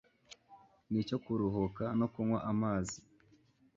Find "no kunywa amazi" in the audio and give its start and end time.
1.99-2.97